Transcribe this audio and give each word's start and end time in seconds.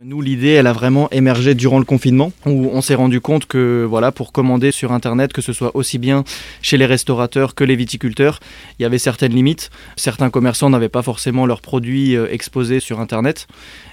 Nous, 0.00 0.20
l'idée, 0.20 0.50
elle 0.50 0.68
a 0.68 0.72
vraiment 0.72 1.10
émergé 1.10 1.56
durant 1.56 1.80
le 1.80 1.84
confinement, 1.84 2.30
où 2.46 2.70
on 2.72 2.80
s'est 2.82 2.94
rendu 2.94 3.20
compte 3.20 3.46
que, 3.46 3.84
voilà, 3.84 4.12
pour 4.12 4.30
commander 4.30 4.70
sur 4.70 4.92
Internet, 4.92 5.32
que 5.32 5.42
ce 5.42 5.52
soit 5.52 5.74
aussi 5.74 5.98
bien 5.98 6.22
chez 6.62 6.76
les 6.76 6.86
restaurateurs 6.86 7.56
que 7.56 7.64
les 7.64 7.74
viticulteurs, 7.74 8.38
il 8.78 8.84
y 8.84 8.86
avait 8.86 8.98
certaines 8.98 9.32
limites. 9.32 9.70
Certains 9.96 10.30
commerçants 10.30 10.70
n'avaient 10.70 10.88
pas 10.88 11.02
forcément 11.02 11.46
leurs 11.46 11.62
produits 11.62 12.14
euh, 12.14 12.28
exposés 12.30 12.78
sur 12.78 13.00
Internet, 13.00 13.48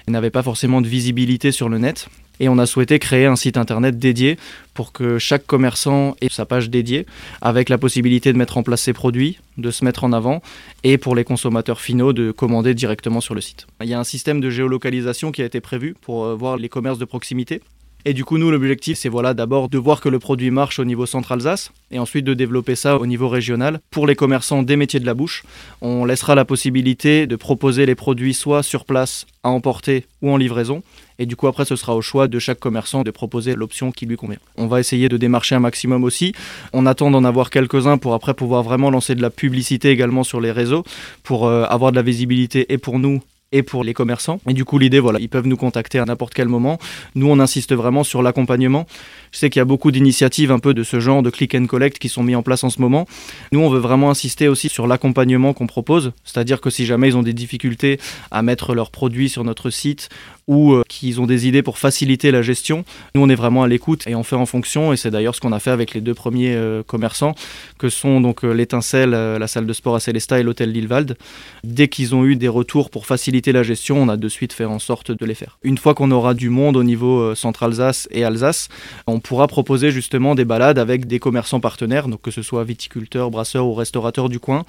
n'avaient 0.06 0.30
pas 0.30 0.44
forcément 0.44 0.80
de 0.80 0.86
visibilité 0.86 1.50
sur 1.50 1.68
le 1.68 1.78
net. 1.78 2.08
Et 2.40 2.48
on 2.48 2.58
a 2.58 2.66
souhaité 2.66 2.98
créer 2.98 3.26
un 3.26 3.36
site 3.36 3.56
internet 3.56 3.98
dédié 3.98 4.38
pour 4.74 4.92
que 4.92 5.18
chaque 5.18 5.46
commerçant 5.46 6.16
ait 6.20 6.28
sa 6.28 6.44
page 6.44 6.68
dédiée, 6.68 7.06
avec 7.40 7.68
la 7.68 7.78
possibilité 7.78 8.32
de 8.32 8.38
mettre 8.38 8.58
en 8.58 8.62
place 8.62 8.82
ses 8.82 8.92
produits, 8.92 9.38
de 9.56 9.70
se 9.70 9.84
mettre 9.84 10.04
en 10.04 10.12
avant, 10.12 10.42
et 10.84 10.98
pour 10.98 11.16
les 11.16 11.24
consommateurs 11.24 11.80
finaux 11.80 12.12
de 12.12 12.30
commander 12.30 12.74
directement 12.74 13.22
sur 13.22 13.34
le 13.34 13.40
site. 13.40 13.66
Il 13.82 13.88
y 13.88 13.94
a 13.94 13.98
un 13.98 14.04
système 14.04 14.40
de 14.40 14.50
géolocalisation 14.50 15.32
qui 15.32 15.42
a 15.42 15.46
été 15.46 15.60
prévu 15.60 15.94
pour 16.00 16.24
euh, 16.24 16.34
voir 16.34 16.58
les 16.58 16.68
commerces 16.68 16.98
de 16.98 17.06
proximité. 17.06 17.62
Et 18.08 18.14
du 18.14 18.24
coup, 18.24 18.38
nous, 18.38 18.52
l'objectif, 18.52 18.96
c'est 18.96 19.08
voilà, 19.08 19.34
d'abord 19.34 19.68
de 19.68 19.78
voir 19.78 20.00
que 20.00 20.08
le 20.08 20.20
produit 20.20 20.52
marche 20.52 20.78
au 20.78 20.84
niveau 20.84 21.06
centre-Alsace 21.06 21.72
et 21.90 21.98
ensuite 21.98 22.24
de 22.24 22.34
développer 22.34 22.76
ça 22.76 22.98
au 22.98 23.04
niveau 23.04 23.28
régional. 23.28 23.80
Pour 23.90 24.06
les 24.06 24.14
commerçants 24.14 24.62
des 24.62 24.76
métiers 24.76 25.00
de 25.00 25.06
la 25.06 25.14
bouche, 25.14 25.42
on 25.80 26.04
laissera 26.04 26.36
la 26.36 26.44
possibilité 26.44 27.26
de 27.26 27.34
proposer 27.34 27.84
les 27.84 27.96
produits 27.96 28.32
soit 28.32 28.62
sur 28.62 28.84
place 28.84 29.26
à 29.42 29.48
emporter 29.48 30.06
ou 30.22 30.30
en 30.30 30.36
livraison. 30.36 30.84
Et 31.18 31.26
du 31.26 31.34
coup, 31.34 31.48
après, 31.48 31.64
ce 31.64 31.74
sera 31.74 31.96
au 31.96 32.00
choix 32.00 32.28
de 32.28 32.38
chaque 32.38 32.60
commerçant 32.60 33.02
de 33.02 33.10
proposer 33.10 33.56
l'option 33.56 33.90
qui 33.90 34.06
lui 34.06 34.16
convient. 34.16 34.38
On 34.56 34.68
va 34.68 34.78
essayer 34.78 35.08
de 35.08 35.16
démarcher 35.16 35.56
un 35.56 35.60
maximum 35.60 36.04
aussi. 36.04 36.32
On 36.72 36.86
attend 36.86 37.10
d'en 37.10 37.24
avoir 37.24 37.50
quelques-uns 37.50 37.98
pour 37.98 38.14
après 38.14 38.34
pouvoir 38.34 38.62
vraiment 38.62 38.90
lancer 38.90 39.16
de 39.16 39.22
la 39.22 39.30
publicité 39.30 39.90
également 39.90 40.22
sur 40.22 40.40
les 40.40 40.52
réseaux 40.52 40.84
pour 41.24 41.48
euh, 41.48 41.64
avoir 41.64 41.90
de 41.90 41.96
la 41.96 42.02
visibilité 42.02 42.72
et 42.72 42.78
pour 42.78 43.00
nous 43.00 43.20
et 43.52 43.62
pour 43.62 43.84
les 43.84 43.94
commerçants. 43.94 44.40
Et 44.48 44.54
du 44.54 44.64
coup, 44.64 44.78
l'idée, 44.78 45.00
voilà, 45.00 45.20
ils 45.20 45.28
peuvent 45.28 45.46
nous 45.46 45.56
contacter 45.56 45.98
à 45.98 46.04
n'importe 46.04 46.34
quel 46.34 46.48
moment. 46.48 46.78
Nous, 47.14 47.28
on 47.28 47.38
insiste 47.38 47.74
vraiment 47.74 48.04
sur 48.04 48.22
l'accompagnement. 48.22 48.86
Je 49.32 49.38
sais 49.38 49.50
qu'il 49.50 49.60
y 49.60 49.62
a 49.62 49.66
beaucoup 49.66 49.90
d'initiatives 49.90 50.50
un 50.50 50.58
peu 50.58 50.74
de 50.74 50.82
ce 50.82 51.00
genre 51.00 51.22
de 51.22 51.30
click 51.30 51.54
and 51.54 51.66
collect 51.66 51.98
qui 51.98 52.08
sont 52.08 52.22
mis 52.22 52.34
en 52.34 52.42
place 52.42 52.64
en 52.64 52.70
ce 52.70 52.80
moment. 52.80 53.06
Nous, 53.52 53.60
on 53.60 53.68
veut 53.68 53.78
vraiment 53.78 54.10
insister 54.10 54.48
aussi 54.48 54.68
sur 54.68 54.86
l'accompagnement 54.86 55.52
qu'on 55.52 55.66
propose. 55.66 56.12
C'est-à-dire 56.24 56.60
que 56.60 56.70
si 56.70 56.86
jamais 56.86 57.08
ils 57.08 57.16
ont 57.16 57.22
des 57.22 57.34
difficultés 57.34 58.00
à 58.30 58.42
mettre 58.42 58.74
leurs 58.74 58.90
produits 58.90 59.28
sur 59.28 59.44
notre 59.44 59.70
site 59.70 60.08
ou 60.48 60.72
euh, 60.72 60.82
qu'ils 60.88 61.20
ont 61.20 61.26
des 61.26 61.48
idées 61.48 61.62
pour 61.62 61.78
faciliter 61.78 62.30
la 62.30 62.42
gestion, 62.42 62.84
nous, 63.14 63.22
on 63.22 63.28
est 63.28 63.34
vraiment 63.34 63.62
à 63.62 63.68
l'écoute 63.68 64.06
et 64.06 64.14
on 64.14 64.22
fait 64.22 64.36
en 64.36 64.46
fonction. 64.46 64.92
Et 64.92 64.96
c'est 64.96 65.10
d'ailleurs 65.10 65.34
ce 65.34 65.40
qu'on 65.40 65.52
a 65.52 65.58
fait 65.58 65.70
avec 65.70 65.94
les 65.94 66.00
deux 66.00 66.14
premiers 66.14 66.54
euh, 66.54 66.82
commerçants, 66.82 67.34
que 67.78 67.88
sont 67.88 68.20
donc 68.20 68.44
euh, 68.44 68.52
l'étincelle, 68.52 69.10
la 69.10 69.46
salle 69.46 69.66
de 69.66 69.72
sport 69.72 69.96
à 69.96 70.00
Célestat 70.00 70.38
et 70.40 70.42
l'hôtel 70.42 70.72
Lillewald. 70.72 71.16
Dès 71.64 71.88
qu'ils 71.88 72.14
ont 72.14 72.24
eu 72.24 72.36
des 72.36 72.48
retours 72.48 72.90
pour 72.90 73.06
faciliter 73.06 73.52
la 73.52 73.62
gestion, 73.62 74.00
on 74.00 74.08
a 74.08 74.16
de 74.16 74.28
suite 74.28 74.52
fait 74.52 74.64
en 74.64 74.78
sorte 74.78 75.10
de 75.10 75.26
les 75.26 75.34
faire. 75.34 75.58
Une 75.62 75.78
fois 75.78 75.94
qu'on 75.94 76.10
aura 76.10 76.34
du 76.34 76.50
monde 76.50 76.76
au 76.76 76.84
niveau 76.84 77.34
centre-Alsace 77.34 78.08
et 78.10 78.24
Alsace, 78.24 78.68
on 79.06 79.20
pourra 79.20 79.46
proposer 79.46 79.90
justement 79.90 80.34
des 80.34 80.44
balades 80.44 80.78
avec 80.78 81.06
des 81.06 81.18
commerçants 81.18 81.60
partenaires, 81.60 82.08
donc 82.08 82.22
que 82.22 82.30
ce 82.30 82.42
soit 82.42 82.64
viticulteurs, 82.64 83.30
brasseurs 83.30 83.66
ou 83.66 83.74
restaurateurs 83.74 84.28
du 84.28 84.38
coin, 84.38 84.64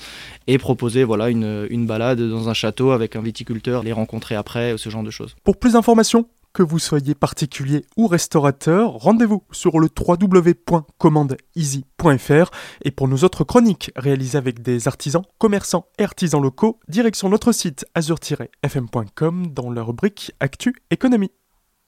et 0.48 0.58
proposer 0.58 1.04
voilà 1.04 1.30
une, 1.30 1.68
une 1.70 1.86
balade 1.86 2.22
dans 2.22 2.50
un 2.50 2.54
château 2.54 2.92
avec 2.92 3.16
un 3.16 3.22
viticulteur, 3.22 3.84
les 3.84 3.94
rencontrer 3.94 4.36
après, 4.36 4.76
ce 4.78 4.90
genre 4.90 5.04
de 5.04 5.12
choses. 5.12 5.36
Plus 5.68 5.74
d'informations, 5.74 6.30
que 6.54 6.64
vous 6.64 6.80
soyez 6.80 7.14
particulier 7.14 7.84
ou 7.98 8.08
restaurateur, 8.08 8.94
rendez-vous 8.94 9.44
sur 9.52 9.82
le 9.82 9.90
www.commandeeasy.fr 10.00 12.52
et 12.86 12.92
pour 12.92 13.10
nos 13.10 13.18
autres 13.18 13.44
chroniques 13.44 13.92
réalisées 13.98 14.38
avec 14.38 14.62
des 14.62 14.88
artisans, 14.88 15.24
commerçants 15.40 15.88
et 16.00 16.06
artisans 16.06 16.42
locaux, 16.42 16.80
direction 16.88 17.28
notre 17.28 17.52
site 17.52 17.86
azur-fm.com 17.96 19.48
dans 19.48 19.70
la 19.70 19.84
rubrique 19.84 20.32
Actu 20.40 20.74
Économie. 20.90 21.34